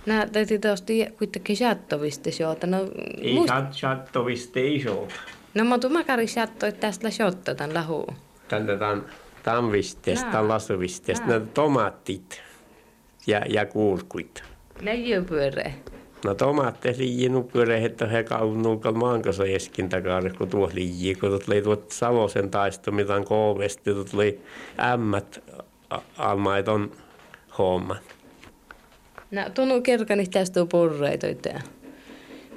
No, 0.06 0.14
täytyy 0.32 0.60
tuosta 0.60 0.94
kuitenkin 1.18 1.58
jattovista 1.60 2.32
shota. 2.32 2.68
No, 2.68 2.78
Ei 3.22 3.34
muist... 3.34 3.54
chat 3.54 3.72
chattovista 3.72 4.60
isot. 4.60 5.14
No 5.54 5.66
mutta 5.66 5.90
makari 5.90 6.26
jatto, 6.36 6.66
että 6.66 6.82
tästä 6.82 7.10
shotta 7.10 7.56
tämän 7.56 7.74
lahu. 7.74 8.06
Tänne 8.48 8.78
tämän 8.78 9.06
tamvisteesta, 9.44 10.30
Jaa. 10.34 10.48
lasuvisteesta, 10.48 11.30
Jaa. 11.30 11.40
ne 11.40 11.46
tomaattit 11.54 12.42
ja, 13.28 13.42
ja. 13.50 13.66
Neljä 14.82 15.22
pyöreä. 15.22 15.74
No 16.26 16.36
tomaatteja 16.36 16.98
liiin 16.98 17.44
pyöreä, 17.44 17.86
että 17.86 18.08
he 18.08 18.24
kaunuukal 18.24 18.94
maankansa 18.94 19.46
eskin 19.46 19.90
takaa, 19.90 20.22
kun 20.38 20.50
tuo 20.50 20.70
liiin, 20.74 21.20
kun 21.20 21.30
tuot 21.30 21.48
lei 21.48 21.62
tuot 21.62 21.92
Savosen 21.92 22.52
kovesti, 23.26 23.94
tuot 23.94 24.14
lei 24.14 24.42
ämmät 24.80 25.44
a- 25.90 26.02
almait 26.18 26.68
on 26.68 26.92
homman. 27.58 27.98
No, 29.32 29.42
tunnu 29.54 29.82
kerkani 29.82 30.28
tästä 30.28 30.66
porreita, 30.66 31.28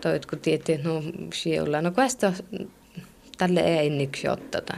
toit 0.01 0.27
kun 0.27 0.39
tietää, 0.39 0.77
no 0.85 1.03
siellä, 1.35 1.83
no 1.83 1.91
kuesta 1.91 2.33
tälle 3.39 3.61
ei 3.61 3.91
niksi 3.91 4.29
ottata. 4.29 4.77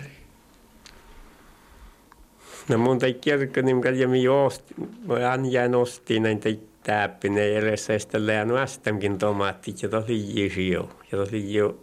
No 2.69 2.79
mun 2.79 2.99
tai 2.99 3.15
kerkani, 3.15 3.75
mikä 3.75 3.91
jämi 3.91 4.29
osti, 4.29 4.75
voi 5.09 5.25
anjään 5.25 5.75
osti 5.75 6.21
näin 6.21 6.41
tai 6.41 6.59
täppinen 6.83 7.57
edessä 7.57 7.93
ja 7.93 7.99
sitten 7.99 8.27
läänut 8.27 8.59
ästämkin 8.59 9.19
tomaattit 9.19 9.83
ja 9.83 9.89
tosi 9.89 10.41
jisio. 10.41 10.89
Ja 11.13 11.19
tosi 11.19 11.55
jo, 11.55 11.79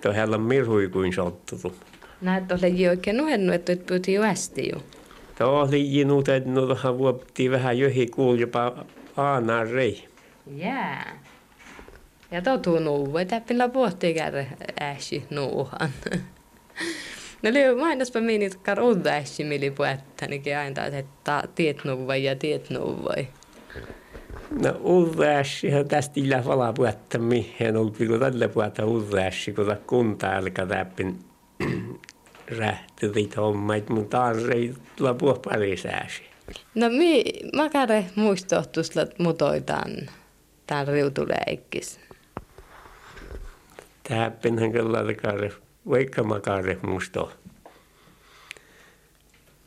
tohella 0.00 0.38
mirhui 0.38 0.88
kuin 0.88 1.12
sottutu. 1.12 1.74
Näet 2.20 2.52
ole 2.52 2.68
jo 2.68 2.90
oikein 2.90 3.16
nuhennu, 3.16 3.52
että 3.52 3.72
et 3.72 3.86
pyyti 3.86 4.12
jo 4.12 4.22
ästi 4.22 4.68
jo. 4.72 4.82
Tosi 5.38 5.96
jinut, 5.96 6.28
että 6.28 6.50
no 6.50 6.66
tuohon 6.66 6.98
vuopti 6.98 7.50
vähän 7.50 7.78
johi 7.78 8.06
kuul 8.06 8.38
jopa 8.38 8.84
aanaan 9.16 9.70
rei. 9.70 10.08
Jää. 10.56 11.20
Ja 12.30 12.42
totu 12.42 12.78
nuue, 12.78 13.24
täppillä 13.24 13.68
pohti 13.68 14.14
käydä 14.14 14.46
äsi 14.80 15.24
nuuhan. 15.30 15.90
No 17.42 17.50
oli 17.50 17.74
mainospa 17.74 18.20
minit 18.20 18.54
kar 18.54 18.80
uudda 18.80 19.10
äsi 19.10 19.44
mili 19.44 19.70
puetta, 19.70 20.26
niin 20.26 20.58
aina 20.58 20.86
että 20.86 21.42
tiet 21.54 21.84
nuue 21.84 22.18
ja 22.18 22.36
tiet 22.36 22.70
nuue. 22.70 23.28
No 24.62 24.76
urrässihän 24.80 25.88
tästä 25.88 26.20
illä 26.20 26.44
vala 26.44 26.72
puetta 26.72 27.18
mihin 27.18 27.76
on 27.76 27.92
kun 27.92 28.20
tälle 28.20 28.48
puetta 28.48 28.84
urrässi, 28.84 29.52
kun 29.52 29.76
kunta 29.86 30.36
alkaa 30.36 30.66
täppin 30.66 31.18
rähtyrit 32.58 33.36
hommait, 33.36 33.88
mutta 33.88 34.18
taas 34.18 34.36
ei 34.54 34.74
tulla 34.96 35.14
puhua 35.14 35.40
pari 35.44 35.76
sääsi. 35.76 36.22
No 36.74 36.88
mi, 36.88 37.24
mä 37.56 37.68
käden 37.68 38.06
muistohtus, 38.14 38.96
että 38.96 39.22
mutoitaan 39.22 39.90
tämän 40.66 40.88
riutuleikkis. 40.88 42.00
Täppinhän 44.10 44.72
kyllä 44.72 45.14
kare, 45.14 45.52
vaikka 45.90 46.22
mä 46.22 46.40
kare 46.40 46.78
muisto. 46.82 47.32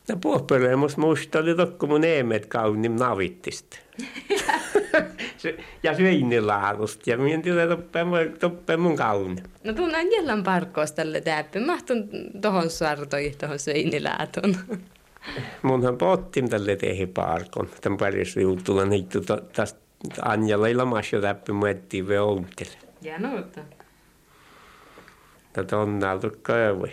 No 0.09 0.17
puhpelemus 0.21 0.97
muista 0.97 1.39
oli 1.39 1.55
tokko 1.55 1.88
mun 1.88 2.03
eemet 2.03 2.45
kaunim 2.45 2.91
navittista. 2.91 3.77
ja 5.83 5.95
syinilaadusta 5.95 7.09
ja 7.09 7.17
minä 7.17 7.41
tiedä 7.41 7.77
toppeen 8.39 8.79
mun 8.79 8.95
kauni. 8.95 9.35
No 9.63 9.73
tunnen 9.73 10.12
jälleen 10.12 10.43
parkkoos 10.43 10.91
tälle 10.91 11.21
täppy. 11.21 11.59
Mahtun 11.59 12.09
tohon 12.41 12.69
sartoi 12.69 13.31
tohon 13.38 13.59
syinilaatun. 13.59 14.55
Munhan 15.63 15.97
pottim 15.97 16.50
tälle 16.50 16.75
tehi 16.75 17.05
parkon. 17.05 17.69
Tämän 17.81 17.97
paris 17.97 18.35
riutulla 18.35 18.85
niittu 18.85 19.21
tästä 19.53 19.79
Anjalla 20.21 20.67
ilmasio 20.67 21.21
täppy 21.21 21.51
muettiin 21.51 22.07
ve 22.07 22.21
outtele. 22.21 22.71
Ja 23.01 23.19
nuutta. 23.19 23.62
Tätä 25.53 25.77
on 25.77 26.00
näiltä 26.00 26.29
kaavoi. 26.41 26.91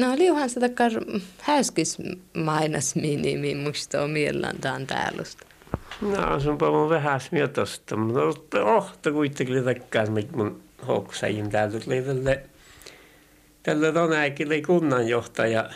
No 0.00 0.16
liuhan 0.16 0.50
sitä 0.50 0.68
kar 0.68 0.92
häskis 1.38 1.98
mainas 2.36 2.96
minimi 2.96 3.54
muista 3.54 4.02
on 4.02 4.10
mielellään 4.10 4.58
tämän 4.60 4.86
täällä. 4.86 5.22
No, 6.00 6.40
se 6.40 6.50
on 6.50 6.58
paljon 6.58 6.88
vähän 6.88 7.20
smiotosta, 7.20 7.96
mutta 7.96 8.64
ohta 8.64 9.12
kuitenkin 9.12 9.64
takkaan, 9.64 10.12
mitä 10.12 10.36
mun 10.36 10.60
hoksajin 10.88 11.50
täältä 11.50 11.80
tuli 11.80 12.02
tälle, 12.02 12.42
tälle 13.62 13.90
Ronäikille 13.90 14.62
kunnanjohtaja 14.62 15.70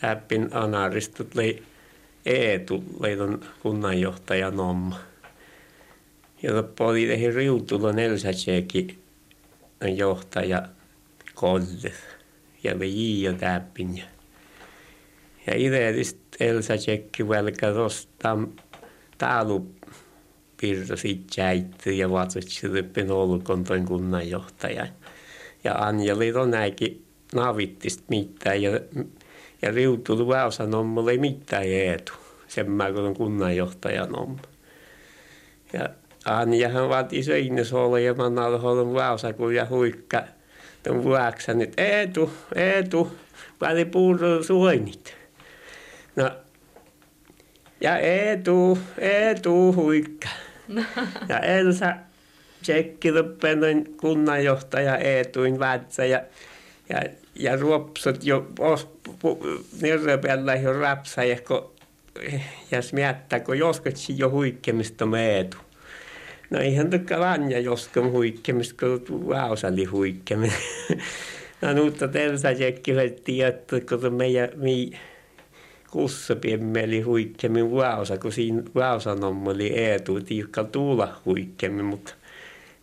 täppin 0.00 0.48
anaristut 0.52 1.30
tuli 1.30 1.62
Eetu, 2.26 2.84
leidon 3.00 3.44
kunnanjohtaja 3.62 4.50
Nomma. 4.50 4.98
Ja 6.42 6.56
loppu 6.56 6.84
oli 6.84 7.06
tehin 7.06 7.34
Riutulon 7.34 7.98
Elsätseekin 7.98 9.02
johtaja 9.96 10.62
Kolle. 11.34 11.92
Ja 12.64 12.74
me 12.74 12.86
Jiia 12.86 13.32
täppin. 13.32 13.96
Ja, 13.96 14.04
ja 15.46 15.52
idealist 15.56 16.18
Elsätsekki 16.40 17.28
välkä 17.28 17.70
rostam 17.70 18.48
täällä 19.18 19.60
Pirto 20.60 20.96
sitten 20.96 21.98
ja 21.98 22.10
vaatsi 22.10 22.68
ryppin 22.68 23.10
olkontoin 23.10 23.84
kunnanjohtaja. 23.84 24.86
Ja 25.64 25.74
Anjeli 25.74 26.32
on 26.32 26.50
näinkin 26.50 27.04
navittista 27.34 28.04
mitään 28.08 28.62
ja, 28.62 28.70
ja 29.62 29.70
riutulu 29.70 30.28
väysän 30.28 30.74
on 30.74 30.86
mulle 30.86 31.16
mitään 31.16 31.64
eetu. 31.64 32.12
Sen 32.48 32.70
mä 32.70 32.92
kun 32.92 33.14
kunnanjohtajan 33.14 34.18
on. 34.18 34.40
Ja 35.72 35.88
Anjahan 36.24 36.88
vaati 36.88 37.22
söinnesoolle 37.22 38.02
ja 38.02 38.14
mä 38.14 38.30
nalhoidun 38.30 38.94
väysä 38.94 39.32
kun 39.32 39.54
ja 39.54 39.66
huikka 39.70 40.22
tuon 40.84 41.04
vuoksan, 41.04 41.62
että 41.62 41.82
eetu, 41.82 42.32
eetu, 42.54 43.18
paljon 43.58 43.90
puuruu 43.90 44.42
suoinit. 44.42 45.16
No 46.16 46.30
ja 47.84 47.98
Eetu, 47.98 48.78
Eetu 48.98 49.72
huikka. 49.72 50.28
Ja 51.28 51.38
Elsa 51.38 51.96
Tsekkiluppenoin 52.62 53.96
kunnanjohtaja 54.00 54.98
Eetuin 54.98 55.58
vätsä 55.58 56.04
ja, 56.04 56.22
ja, 56.88 57.02
ja 57.34 57.56
ruopsut 57.56 58.24
jo 58.24 58.46
nirrepellä 59.80 60.54
jo 60.54 60.72
rapsa 60.72 61.24
ja 61.24 61.36
kun 61.48 61.74
ja 62.70 62.82
smiättää, 62.82 63.40
kun 63.40 63.58
joskus 63.58 64.08
jo 64.08 64.30
huikkemista 64.30 65.04
Eetu. 65.20 65.56
No 66.50 66.58
eihän 66.58 66.90
tukka 66.90 67.18
vanja 67.18 67.58
joskus 67.58 68.12
huikkemista, 68.12 68.74
kun 68.78 69.28
vausali 69.28 69.84
huikkemista. 69.84 70.58
No 71.62 71.84
mutta 71.84 72.08
Elsa 72.14 72.54
Tsekki 72.54 72.92
että 73.42 73.80
kun 73.88 74.14
meidän, 74.14 74.48
meidän 74.56 75.00
kussa 75.90 76.36
piemmeli 76.36 77.00
huikkemmin 77.00 77.72
vaosa, 77.72 78.18
kun 78.18 78.32
siinä 78.32 78.62
vaosanomma 78.74 79.50
oli 79.50 79.66
eetu, 79.66 80.20
tiukka 80.20 80.64
tuula 80.64 81.20
huikkemmin, 81.24 81.84
mutta 81.84 82.14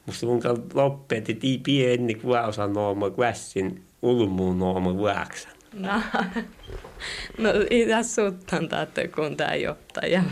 musta 0.05 0.25
mun 0.25 0.41
loppeeti 0.73 1.33
tii 1.33 1.57
pieni 1.57 2.21
vaosanomma 2.27 3.09
kvässin 3.09 3.81
ulmuun 4.01 4.59
nooma 4.59 5.01
vaaksan. 5.01 5.51
No, 5.73 6.01
no 7.37 7.49
ei 7.69 7.87
tässä 7.87 8.21
suuttan 8.21 8.69
tätä 8.69 9.07
kun 9.07 9.37
tämä 9.37 9.55
johtaja. 9.55 10.23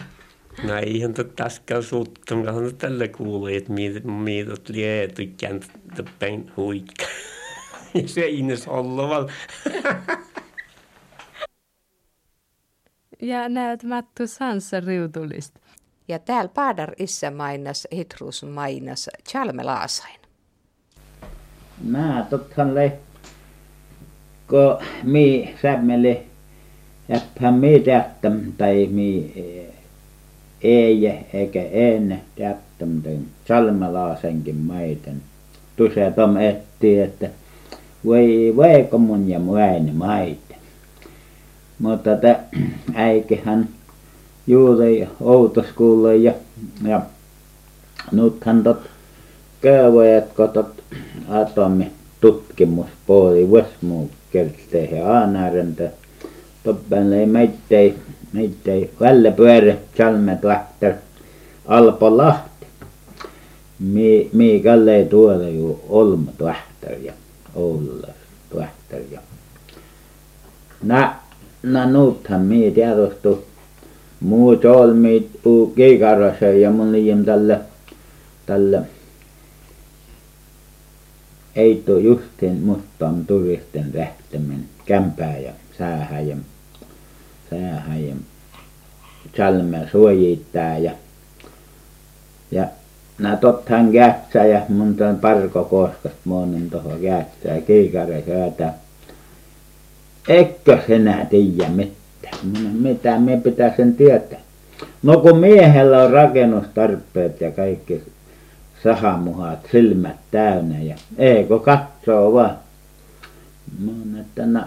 No 0.64 0.76
eihän 0.76 1.14
tätä 1.14 1.44
äsken 1.44 1.84
suuttan, 1.84 2.46
kun 2.54 2.76
tällä 2.78 3.08
kuului, 3.08 3.56
että 3.56 3.74
miidot 4.04 4.70
oli 4.70 4.84
eetu 4.84 5.22
ikään 5.22 5.60
täppäin 5.96 6.52
huikka. 6.58 7.06
Ja 7.94 8.08
se 8.14 8.28
innes 8.28 8.68
olla 8.68 9.30
ja 13.22 13.50
näet 13.50 13.84
Mattu 13.84 14.28
Sansa 14.28 14.80
riutulista. 14.80 15.60
Ja 16.08 16.20
täällä 16.20 16.52
Paadar 16.54 16.94
issä 17.00 17.32
mainas, 17.32 17.88
Hitrus 17.96 18.44
mainas, 18.44 19.10
Chalme 19.30 19.64
Laasain. 19.64 20.20
Mä 21.84 22.26
tottahan 22.30 22.76
le, 22.76 23.00
kun 24.50 24.78
mi 25.04 25.56
sämmeli, 25.62 26.28
jäphän 27.10 27.54
mi 27.54 27.80
teättäm, 27.80 28.52
tai 28.58 28.88
mi 28.92 29.34
ei 30.62 31.08
eikä 31.34 31.64
en 31.64 32.22
teättäm, 32.36 33.02
tai 33.02 33.18
Chalme 33.46 33.92
Laasenkin 33.92 34.56
maiten. 34.56 35.22
Tuossa 35.76 36.12
tom 36.16 36.38
etti, 36.38 37.00
että 37.00 37.30
voi 38.06 38.54
voiko 38.56 38.98
mun 38.98 39.30
ja 39.30 39.40
muaini 39.40 39.92
maita 39.92 40.50
mutta 41.80 42.14
että 42.14 42.40
äikihän 42.94 43.70
juuri 44.48 45.08
outoskoululle 45.22 46.16
ja, 46.16 46.34
ja 46.88 47.02
nythän 48.12 48.64
tot 48.64 48.90
käydät 49.62 50.36
tot 50.54 50.84
atomi 51.30 51.92
tutkimuspuoli 52.22 53.46
Westmuu 53.46 54.12
kertee 54.32 54.86
ja 54.86 55.14
aanäräntä 55.14 55.92
toppen 56.64 57.14
ei 57.14 57.26
meittei 57.26 57.96
meittei 58.34 58.92
välle 59.00 59.32
pyörä 59.32 59.76
Chalmet 59.96 60.44
lähtee 60.44 60.98
Alpo 61.66 62.18
Lahti. 62.18 62.66
Mi 63.80 64.30
mi 64.34 64.62
kalle 64.64 65.06
tuolla 65.06 65.50
ju 65.50 65.80
Olmo 65.90 66.32
Tähtär 66.38 66.98
ja 67.04 67.14
Oula 67.56 68.08
Tähtär 68.50 69.02
ja 69.12 69.20
nä 70.84 71.16
no 71.64 71.86
nythän 71.86 72.42
minä 72.42 72.72
tiedostu. 72.72 73.46
Muut 74.20 74.66
olmit 74.66 75.40
kiikarassa 75.76 76.46
ja 76.46 76.72
mun 76.72 76.92
liian 76.92 77.26
tälle 77.26 77.60
tälle 78.46 78.82
Eito 81.56 81.98
Justin 81.98 82.62
mustan 82.64 83.26
turisten 83.26 83.92
lähtemän 83.94 84.66
kämpää 84.86 85.38
ja 85.38 85.52
säähän 85.80 86.28
ja 86.28 86.36
säähän 87.50 88.08
ja 88.08 88.16
Salme 89.38 89.88
suojittaa 89.92 90.78
ja 90.78 90.92
ja 92.52 92.68
minä 93.18 93.36
tottahan 93.38 93.92
kätsä 93.92 94.46
ja 94.46 94.62
mun 94.70 94.96
toin 94.96 95.16
Parko 95.16 95.64
Koskasta 95.64 96.20
monen 96.26 96.70
tuohon 96.70 97.00
kätsä 97.02 97.56
ja 97.56 97.62
kiikari 97.62 98.24
häätä 98.28 98.74
etkö 100.30 100.80
sinä 100.88 101.26
tiedä 101.30 101.70
mitään. 101.70 102.48
Mitä 102.74 103.20
minä 103.20 103.42
pitäisin 103.42 103.96
tietää. 103.96 104.40
No 105.04 105.18
kun 105.18 105.38
miehellä 105.38 106.04
on 106.04 106.12
rakennustarpeet 106.12 107.42
ja 107.42 107.52
kaikki 107.52 108.04
sahamuhat 108.84 109.60
silmät 109.72 110.16
täynnä 110.32 110.80
ja 110.80 110.96
ei 111.18 111.44
kun 111.44 111.62
katsoo 111.62 112.34
vain 112.34 112.56
minä 113.80 113.92
sanoin 113.92 114.18
että 114.22 114.46
no 114.46 114.62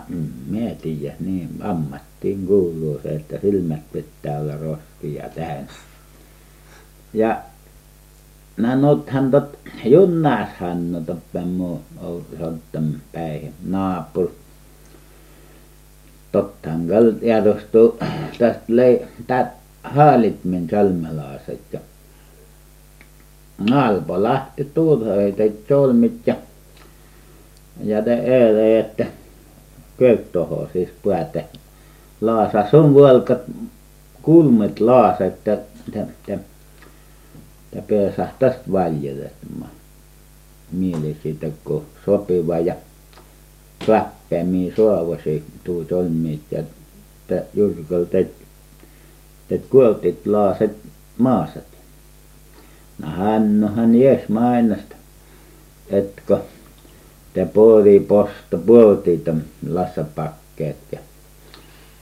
minä 0.51 0.75
tiedä 0.75 1.15
niin 1.21 1.49
ammattiin 1.61 2.47
kuuluu 2.47 3.01
se 3.03 3.09
että 3.15 3.39
silmät 3.41 3.81
pitää 3.93 4.41
olla 4.41 4.79
ja 5.03 5.29
täynnä 5.29 5.73
ja 7.15 7.43
minä 8.57 8.69
hän 9.09 9.31
tuota 9.31 9.59
Junnas 9.85 10.49
Hannu 10.61 11.01
totta 11.01 11.41
minun 11.41 11.81
oli 12.03 12.25
Sontan 12.39 13.01
päivi 13.13 13.53
naapuri 13.65 14.33
tottahan 16.33 16.87
kai 16.87 17.13
tiedostuu 17.21 17.99
tästä-- 18.39 18.63
haalit 19.85 20.45
minun 20.45 20.69
solmulalaiset 20.71 21.61
ja 21.73 21.81
Alpo 23.75 24.23
lähti 24.23 24.65
tuota 24.65 25.05
teki 25.37 25.65
solmit 25.69 26.27
ja 26.27 26.35
ja 27.83 28.03
te 28.03 28.15
eilen 28.15 28.81
että 28.81 29.07
Kööksotho 29.99 30.69
siis 30.73 30.89
päätä. 31.05 31.45
Laasa 32.21 32.71
sun 32.71 32.95
vuolkat 32.95 33.39
kulmet 34.23 34.81
Laasa 34.81 35.25
että 35.25 35.53
että 35.53 36.01
että 36.01 36.39
että 37.73 37.83
pääsee 37.89 38.35
tästä 38.39 38.73
valjailemaan 38.73 39.71
mielisi 40.73 41.37
teko 41.41 41.85
sopiva 42.05 42.59
ja 42.59 42.75
klappaamia 43.85 44.77
saavusi 44.77 45.45
tuo 45.65 45.85
solmit 45.89 46.43
ja 46.51 46.59
että 46.61 47.45
Jyrköllä 47.55 48.07
teki 48.07 48.31
teki 49.49 49.67
kuultit 49.71 50.27
laaset 50.27 50.77
maassa 51.19 51.61
no 52.99 53.09
Hannuhan 53.11 53.93
ties 53.93 54.29
Mainasta 54.29 54.97
etkö 55.91 56.39
det 57.35 57.47
puodiposta 57.53 58.59
puodeita 58.67 59.35
lassapakeet 59.69 60.77
ja 60.93 60.99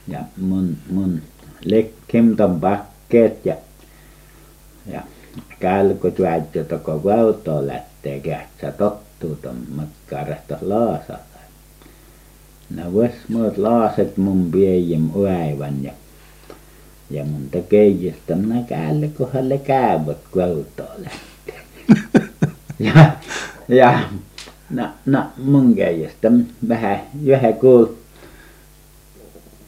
ja 0.07 0.19
mun 0.37 0.77
mun 0.89 1.21
Lekkimton 1.65 2.59
pakkeet 2.59 3.45
ja 3.45 3.55
ja 4.91 5.01
kälkötuohia 5.59 6.63
toko 6.69 7.03
Valtoon 7.03 7.67
lähtee 7.67 8.19
kätsä 8.19 8.71
tottuuton 8.71 9.55
makkarasta 9.75 10.57
Laasalla. 10.61 11.31
No 12.75 12.95
vesi 12.95 13.17
laaset 13.57 14.17
mun 14.17 14.51
piedin 14.51 15.11
aivan 15.15 15.83
ja 15.83 15.91
ja 17.09 17.25
monta 17.25 17.57
keijusta 17.69 18.35
minä 18.35 18.63
käälleköhän 18.63 19.49
ne 19.49 19.57
käyvät 19.57 20.17
kun 20.31 20.43
autoon 20.43 21.03
lähtee. 21.03 21.61
Ja 22.79 23.11
ja 23.67 23.99
no 24.73 24.87
no 25.05 25.23
mun 25.37 25.75
keijusta 25.75 26.31
vähän 26.69 26.99
vähän 27.27 27.53
kuuli 27.53 27.97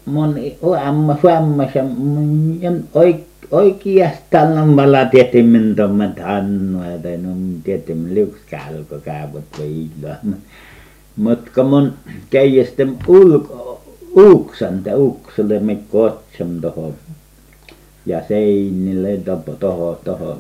moni 0.06 0.58
aamu 0.84 1.14
huomasin 1.24 1.86
mun- 1.86 2.84
oikeastaan 3.52 4.56
lammalla 4.56 5.06
tietämän 5.06 5.76
tuommoista 5.76 6.24
Hannua 6.24 6.98
tai 7.04 7.18
no 7.18 7.30
tietämän 7.64 8.16
liu'u 8.16 8.36
käälkö 8.50 9.00
käyvät 9.00 9.44
piilossa 9.58 10.38
mutta 11.16 11.52
kun 11.56 11.66
mun 11.66 11.94
keijusten 12.30 12.98
ulko 13.08 13.82
uksen 14.18 14.84
tai 14.84 14.96
ukselle 14.96 15.60
Mikko 15.60 16.04
Otson 16.04 16.62
tuohon 16.62 16.94
ja 18.06 18.22
seinille 18.28 19.20
tuohon 19.60 19.98
tuohon 20.04 20.38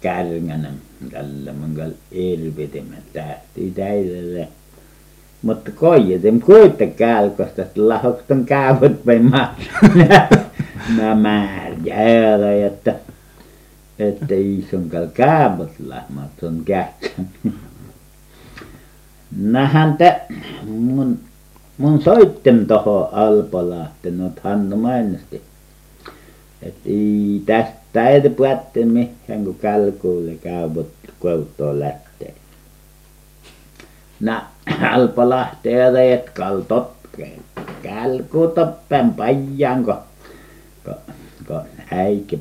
kärngän 0.00 0.68
tällä 1.10 1.52
minkä 1.52 1.86
irvitimme 2.10 2.96
tähtiä 3.12 3.72
täidelle 3.74 4.48
mutta 5.42 5.70
kuinka 6.46 6.86
kälköstä 6.96 7.62
että 7.62 7.88
lahdokset 7.88 8.26
käyvät 8.46 9.04
minä 9.04 9.54
määräilen 11.14 12.66
että 12.66 12.94
että 13.98 14.34
ei 14.34 14.66
suinkaan 14.70 15.10
käyvät 15.10 15.70
lehmät 15.86 16.42
on 16.42 16.62
kätsän 16.64 17.28
nähdään 19.36 19.96
te 19.96 20.20
mun 20.64 21.18
mun 21.78 22.02
soitin 22.02 22.66
tuohon 22.66 23.08
Alpolahteen 23.12 24.18
no 24.18 24.30
Hannu 24.42 24.76
mainosti 24.76 25.42
että 26.62 26.80
ei 26.88 27.42
tästä 27.46 27.85
ei 28.04 28.30
pääse 28.30 28.84
mihinkään 28.84 29.44
kun 29.44 29.54
kälkulle 29.54 30.34
käyvät 30.34 30.86
kotoa 31.20 31.80
lähtee. 31.80 32.34
No 34.20 34.40
Alpolahteen 34.92 35.92
reet 35.92 36.30
kaltot 36.30 36.96
kälkuta 37.82 38.66
päin 38.88 39.14
pajaan 39.14 39.84
kun 39.84 39.94
kun 40.84 40.94
kun 41.46 41.60
äikki 41.92 42.40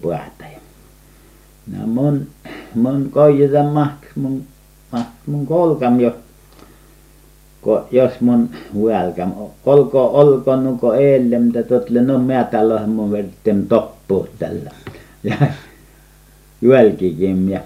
no 1.68 1.88
mun 1.88 2.28
mun 2.76 3.10
koijatta 3.12 3.64
mahtuisi 3.64 4.20
mun 4.20 4.44
mahtuisi 4.92 5.20
mun 5.26 5.46
kolkami 5.46 6.04
jo. 6.04 6.12
Kun 7.62 7.82
jos 7.92 8.22
mun 8.22 8.50
jalka 8.92 9.28
olkoon 9.66 10.12
olkoon 10.12 10.64
nuo 10.64 10.74
kun 10.74 10.96
edellä 10.96 11.40
mitä 11.40 11.64
tottelee 11.64 12.02
no 12.02 12.20
Määtälähän 12.20 12.90
minun 12.90 13.12
vedettiin 13.12 13.68
toppuut 13.68 14.30
tällä 14.40 14.72
ja 15.26 15.36
jälkikin 16.62 17.50
ja 17.50 17.60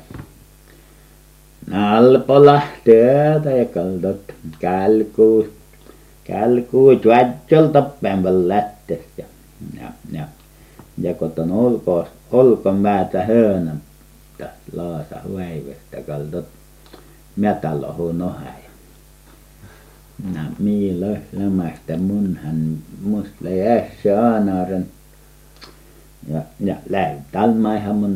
no 1.67 1.97
Alpolahdelta 1.97 3.49
ja 3.49 3.65
kaltot 3.65 4.21
kälkuun 4.59 5.49
kälkuun 6.23 6.99
tvättöltä 6.99 7.81
päin 8.01 8.47
lähtiessä 8.47 9.05
ja 9.17 9.25
ja 9.81 9.89
ja 10.11 10.27
ja 11.01 11.13
kun 11.13 11.31
tuon- 11.31 11.81
Olkon-Määtä 12.31 13.23
Höönöstä 13.23 14.49
Laasan 14.73 15.35
väivästä 15.35 16.01
kaltot 16.07 16.45
Määtälohun 17.35 18.21
ohi 18.21 18.45
ja 20.35 20.41
no 20.41 20.49
minä 20.59 21.19
lämästä 21.33 21.97
munhan 21.97 22.77
minusta 23.01 23.35
löi 23.41 23.67
ässä 23.67 24.23
aanaaren 24.23 24.87
ja 26.27 26.41
ja 26.59 26.75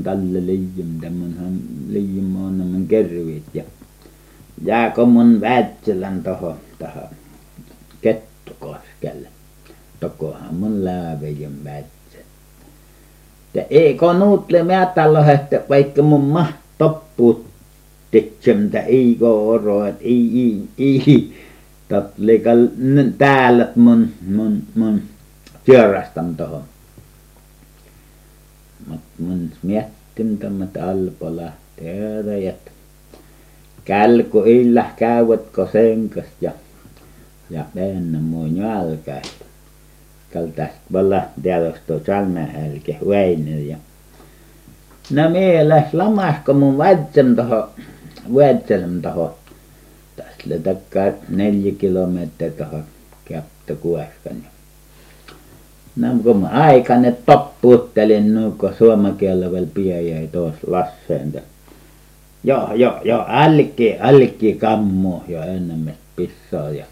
talle 0.04 0.46
liian 0.46 1.13
munhan 1.13 1.60
liian 1.89 2.58
nämä 2.58 2.86
kerjuit 2.88 3.44
ja 3.54 3.63
jääkö 4.66 5.06
mun 5.06 5.42
Wärtsilän 5.42 6.24
tuohon 6.24 6.58
tuohon 6.80 7.10
Kettukoskelle? 8.02 9.28
Tokohan 10.00 10.56
mun 10.56 10.86
Läävejän 10.86 11.63
Wärtsilä 11.63 11.94
että 13.56 13.68
eikö 13.70 14.13
nuutle 14.13 14.63
Määtälohesta 14.63 15.56
vaikka 15.70 16.02
mun 16.02 16.24
mahti 16.24 16.54
toppuut 16.78 17.46
tekemään 18.12 18.86
eikö 18.86 19.30
oro 19.30 19.86
että 19.86 20.04
ei 20.04 20.30
ei. 20.36 20.68
Ei 20.78 21.34
totteli 21.89 22.39
kai 22.39 22.56
täällä 23.18 23.68
mun 23.76 24.10
mun 24.36 24.63
mun 24.76 25.02
teurastan 25.66 26.36
tuohon 26.36 26.60
mutta 26.62 26.72
mun 29.19 29.52
miettinyt 29.63 30.39
tuommoista 30.39 30.89
Alpolahtea 30.89 32.50
että 32.50 32.72
kälku 33.86 34.43
yllä 34.43 34.86
käyvätkö 34.96 35.67
sen 35.72 36.10
kanssa 36.10 36.32
ja 36.41 36.52
ja 37.50 37.65
ennen 37.76 38.24
minun 38.24 38.58
jalkani 38.58 39.22
kai 40.34 40.48
tästä 40.48 40.80
vallan 40.93 41.24
tiedostuu 41.43 42.02
Salmenhelge 42.06 42.98
Väinö 43.08 43.60
ja 43.60 43.78
no 45.12 45.30
minä 45.30 45.69
lähdin 45.69 46.00
lamasta 46.00 46.54
mun 46.54 46.78
Wärtsilän 46.78 47.36
tuohon 47.36 47.69
Wärtsilän 48.34 49.02
tuohon 49.02 49.34
tästä 50.15 50.43
lie 50.46 50.60
takaa 50.60 51.19
neljä 51.30 51.72
kilometriä 51.78 52.52
tuohon 52.52 52.84
Käptö-Kuoskani 53.26 54.53
no 55.95 56.08
kun 56.23 56.38
minä 56.38 56.49
aikani 56.49 57.12
toppuuttelin 57.25 58.34
noin 58.34 58.51
kun 58.51 58.73
suomen 58.77 59.15
kielellä 59.15 59.51
vielä 59.51 59.67
pian 59.73 60.08
jäi 60.08 60.27
tuossa 60.27 60.60
Lasseen 60.67 61.34
jo 62.43 62.69
jo 62.75 62.99
jo 63.03 63.25
älkää 63.29 63.97
älkää 63.99 64.56
kammoa 64.58 65.23
jo 65.27 65.41
ennemmästi 65.41 66.01
pisaa 66.15 66.69
ja 66.69 66.86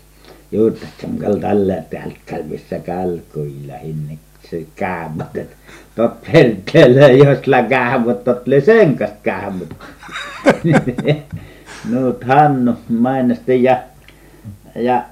kai 1.19 1.39
tällä 1.39 1.83
käy 2.25 2.43
missä 2.43 2.79
kälkuilla 2.79 3.73
se 4.49 4.65
käyvät 4.75 5.35
että 5.35 5.55
tot 5.95 6.21
perkele 6.21 7.11
jos 7.11 7.47
la 7.47 7.63
kahvut 7.63 8.23
tot 8.23 8.47
le 8.47 8.61
senkas 8.61 9.09
kahvut 9.23 9.73
nuut 11.89 12.23
Hannu 12.23 12.73
mainosti 12.89 13.63
ja 13.63 13.77
ja 14.75 15.03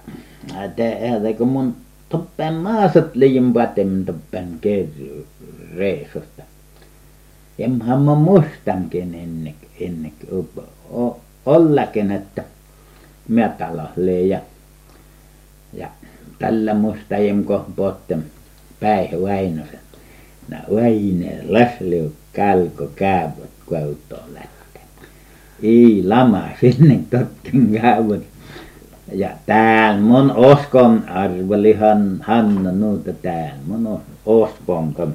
te 0.75 1.33
kun 1.37 1.47
mun 1.47 1.75
toppen 2.09 2.53
maasat 2.53 3.15
liian 3.15 3.53
patem 3.53 4.05
toppen 4.05 4.59
reissusta 5.75 6.43
emmehän 7.59 8.01
me 8.01 8.15
muistankin 8.15 9.15
ennen 9.15 9.55
ennen 9.79 10.13
ollakin 11.45 12.11
että 12.11 12.43
Mätälälle 13.27 14.21
ja 14.21 14.39
ja 15.73 15.87
tällä 16.39 16.73
muistan 16.73 17.43
kun 17.45 17.65
puhutte 17.75 18.17
Päivi 18.79 19.21
Väinösen 19.21 19.79
no 20.49 20.57
Väinö 20.75 21.31
laski 21.47 22.11
kalko 22.35 22.89
kahvut 22.99 23.49
kotoa 23.65 24.25
lähteä 24.33 24.81
ei 25.63 26.03
lama 26.05 26.43
sinne 26.61 26.99
totten 27.09 27.81
kahvut 27.81 28.23
ja 29.11 29.29
täällä 29.45 30.01
mun 30.01 30.33
uskon 30.37 31.03
arvelihan 31.09 32.19
Hanna 32.21 32.71
nuuta 32.71 33.13
täällä 33.13 33.59
mun 33.67 33.99
uskon 34.25 34.93
kun 34.93 35.13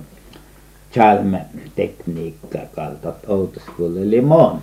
tekniikka 1.76 2.58
kaltat 2.74 3.16
oli 3.28 4.20
monta 4.20 4.62